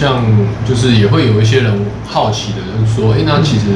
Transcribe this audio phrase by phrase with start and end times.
[0.00, 0.24] 像
[0.66, 3.66] 就是也会有一些人好奇的，就是说，哎、那其实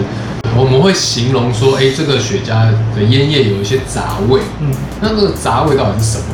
[0.57, 6.25] 我们会形容说，哎、这个雪茄的烟叶有一些杂味，嗯，那那个杂味到底是什么？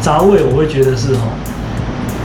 [0.00, 1.22] 杂味我会觉得是哈，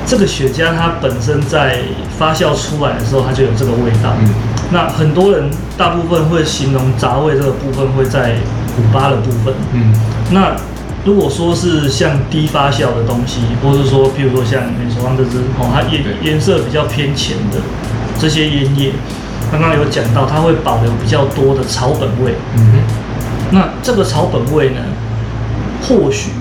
[0.06, 1.80] 这个雪茄它本身在
[2.20, 4.14] 发酵出来的时候，它就有这个味道。
[4.22, 4.30] 嗯
[4.72, 8.38] 那很多人大部分会形容杂味这个部分会在
[8.76, 9.54] 古巴的部分。
[9.74, 9.94] 嗯
[10.32, 10.56] 那
[11.06, 17.60] 如果说是像低发酵的东西，或是说譬如说像你手上这支哦，它颜颜色比较偏浅的
[18.18, 18.92] 这些烟叶，
[19.52, 22.34] 刚刚有讲到它会保留比较多的草本味。
[22.58, 22.80] 嗯
[23.52, 24.80] 那这个草本味呢，
[25.88, 26.32] 或许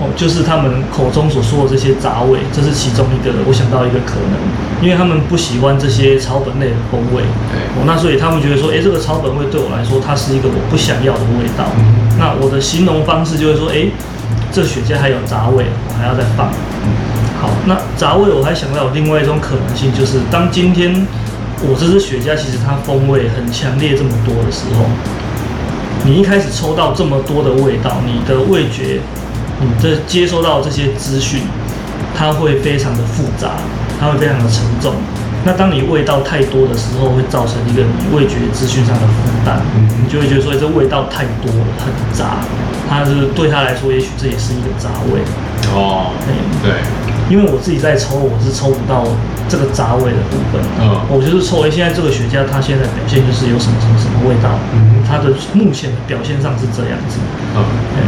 [0.00, 4.38] 哦，就是他们口中所说的这些杂味，这是其中一个我想到一个可能，
[4.80, 7.22] 因为他们不喜欢这些草本类的风味。
[7.52, 11.66] 对哦，那所以他们觉得说，诶，这个草本味对我来说，它是一个我不想要的味道。
[11.76, 13.90] 嗯那我的形容方式就会说，诶，
[14.54, 16.46] 这雪茄还有杂味，我还要再放。
[17.42, 21.04] 好，那杂味我还想到有另外一种可能性，就是当今天
[21.60, 24.86] 我这支雪茄其实它风味很强烈这么多的时候，
[26.04, 29.00] 你一开始抽到这么多的味道，你的味觉，
[29.60, 31.40] 你的接收到这些资讯，
[32.16, 33.56] 它会非常的复杂，
[33.98, 34.94] 它会非常的沉重。
[35.44, 42.38] 那当你味道太多的时候，会造成一个你味觉资讯上的负担，嗯你就会觉得说这味道太多了，很杂。
[42.88, 45.20] 它是对他来说，也许这也是一个杂味。
[45.72, 46.72] 哦，嗯对，
[47.28, 49.04] 因为我自己在抽，我是抽不到
[49.48, 50.60] 这个杂味的部分。
[50.80, 57.18] 嗯我就是抽，哎、现在这个雪茄它现在表现就是有什么什么什么味道，嗯它的目前的表现上是这样子。
[57.56, 57.64] 嗯。
[57.96, 58.00] 嗯，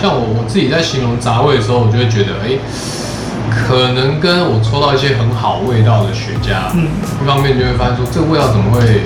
[0.00, 2.56] 像我我自己在形容杂味的时候，我就会觉得，哎、
[3.50, 6.88] 可能跟我抽到一些很好味道的雪茄，嗯。
[7.22, 9.02] 一方面就会发现说，这个味道怎么会，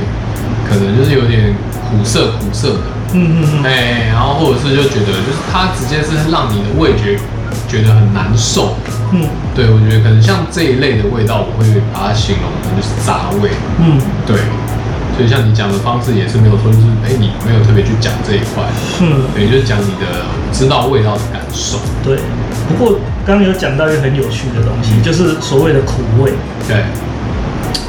[0.68, 1.54] 可能就是有点
[1.88, 7.18] 苦涩苦涩的，嗯嗯嗯，哎、然后或者是就觉得，就是它直接是让你的味觉
[7.68, 8.76] 觉得很难受。
[9.12, 9.26] 嗯。
[9.54, 13.50] 对，我觉得可能像这一类的味道，我会把它形容成就是杂味。
[13.78, 14.00] 嗯。
[14.26, 14.36] 对，
[15.16, 18.64] 所以像你讲的方式也是没有说，就是哎、你没有特别去讲这一块，
[19.00, 21.78] 嗯，对，就是讲你的知道味道的感受。
[22.04, 22.18] 对。
[22.68, 26.32] 不过刚刚有讲到一个很有趣的东西，就是所谓的苦味。
[26.68, 26.84] 对，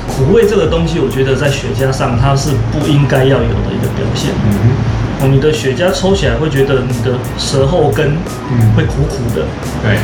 [0.08, 4.32] 苦味这个东西，我觉得在雪茄上它是不应该要有的一个表现。
[4.46, 4.74] 嗯
[5.22, 8.18] 哦，你的雪茄抽起来会觉得你的舌后根
[8.52, 9.46] 嗯会苦苦的，
[9.82, 9.98] 对，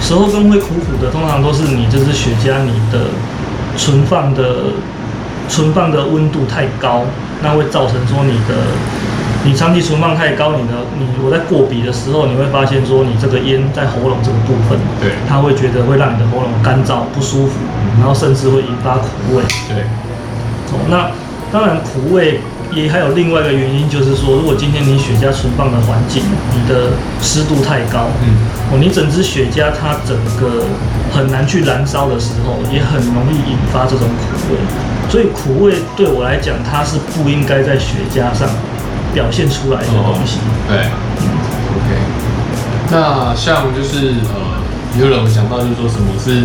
[0.00, 3.06] 舌后根会苦苦的，通常都是你这支雪茄你的
[3.76, 4.72] 存放的
[5.48, 7.04] 存放的温度太高，
[7.42, 8.54] 那会造成说你的
[9.42, 17.52] 你长期存放太高，你的你我在过鼻的时候，你会发现说你这个烟在喉咙这个部分，对它会觉得会让你的喉咙干燥不舒服，
[17.98, 19.42] 然后甚至会引发苦味。
[19.66, 19.84] 对，
[20.72, 21.10] 哦，那
[21.50, 22.40] 当然苦味
[22.70, 26.22] 也还有另外一个原因，就是说，如果今天你雪茄存放的环境，
[26.52, 28.36] 你的湿度太高，嗯，
[28.70, 30.68] 哦，你整支雪茄它整个
[31.10, 34.60] 很难去燃烧的时候，也很容易引发这种苦味。
[35.08, 38.46] 所以苦味对我来讲，它是不应该在雪茄上
[39.12, 40.38] 表现出来的东西。
[40.68, 40.78] 对
[41.76, 41.88] ，OK。
[42.90, 44.58] 那像就是呃，
[44.98, 46.42] 有人有讲到就是说什么是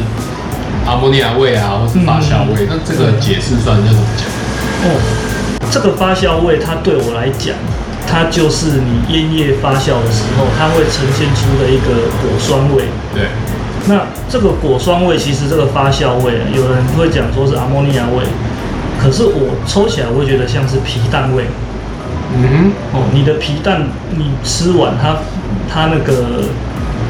[0.85, 4.27] 阿莫尼亚味啊，或是发酵味，那这个解释算要怎么讲？
[4.85, 7.55] 哦，这个发酵味，它对我来讲，
[8.05, 12.85] 它就是你烟叶发酵的时候，它会呈现出的一个果酸味。
[13.13, 13.29] 对，
[13.87, 18.23] 那这个果酸味，其实这个发酵味，有人会讲说是阿莫尼亚味，
[19.01, 21.45] 可是我抽起来，我会觉得像是皮蛋味。
[22.35, 23.83] 嗯哦，你的皮蛋
[24.17, 25.17] 你吃完它，
[25.71, 26.43] 它那个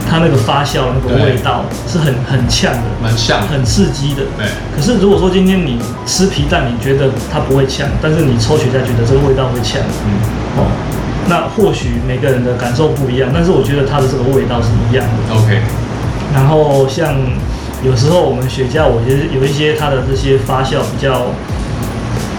[0.07, 4.21] 它那个发酵那个味道是很很呛的，蛮呛，很刺激的。
[4.37, 4.45] 对，
[4.75, 10.21] 可是如果说今天你吃皮蛋，你觉得它不会呛，但是你抽雪茄觉得这个味道会呛，嗯，
[10.57, 10.69] 哦，
[11.27, 15.33] 那或许每个人的感受不一样，但是我觉得它的这个味道是一样的。
[15.33, 15.59] OK，
[16.35, 17.15] 然后像
[17.83, 21.33] 有时候我们雪茄，我觉得有一些它的这些发酵比较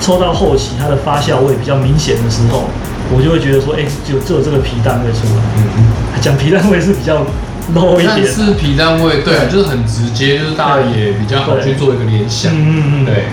[0.06, 2.71] 抽到后期，它的发酵味比较明显的时候，
[3.11, 5.43] 我就会觉得说，哎、就只有这个皮蛋味出来。
[5.59, 5.83] 嗯。
[6.22, 7.27] 讲皮蛋味是比较
[7.75, 9.53] low，一点，但是皮蛋味，对啊，对。
[9.53, 13.25] 就是很直接，就是大家也比较好去做一个联想，嗯嗯嗯，对，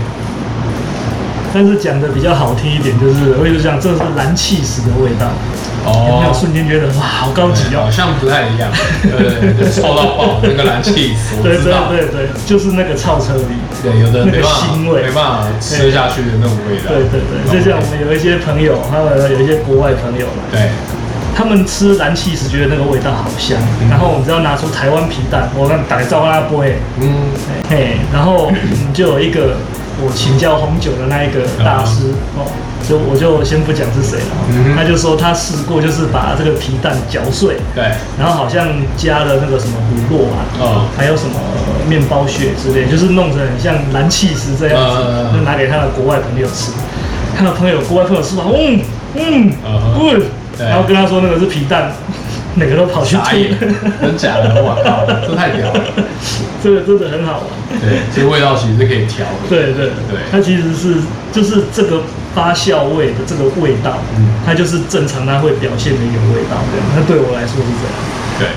[1.53, 5.29] 但是讲的比较好听一点，就是我一直讲这是蓝气死的味道，
[5.85, 7.75] 有没有哦，瞬间觉得哇，好高级哦。
[7.75, 7.91] 对好？
[7.91, 8.71] 像不太一样，
[9.03, 13.43] 对对对，臭到爆那个蓝气对对，对 对，就是那个臭车味。
[13.83, 15.03] 对，有的那个腥味。
[15.03, 20.69] 没办法吃下去的那种味道，对对对，就像我们有一些朋友，他们有一些国外朋友来，对，
[21.35, 23.89] 他们吃蓝气时觉得那个味道好香，嗯。
[23.89, 26.71] 然后我们只要拿出台湾皮蛋，我让打造拉波哎，
[27.01, 27.11] 嗯，
[27.69, 29.57] 嘿，然后你就有一个
[30.01, 32.49] 我请教红酒的那一个大师哦，
[32.87, 38.67] 就我就先不讲是谁了他就说他试过就是把这个皮蛋嚼碎，对，然后好像
[38.97, 40.85] 加了那个什么乳酪啊，哦。
[40.97, 41.39] 还有什么
[41.87, 46.71] 面包屑之类，就是弄成很像蓝气石这样子，就拿给他的国外朋友吃。
[47.37, 48.81] 他的朋友国外朋友吃完，嗯
[49.15, 50.21] 嗯嗯。
[50.59, 51.91] 然后跟他说那个是皮蛋，
[52.55, 53.65] 每个都跑去傻眼吐。，
[54.01, 54.61] 真假的？
[54.61, 55.83] 我靠，这太屌了。
[56.63, 57.79] 这个真的很好玩。
[57.81, 59.49] 对，其实味道其实是可以调的。
[59.49, 60.95] 对对对它其实是
[61.31, 62.03] 就是这个
[62.33, 66.85] 发酵味的这个味道，嗯它就是正常它会表现的一个味道，这样。
[66.95, 67.95] 那对我来说是这样。
[68.39, 68.47] 对。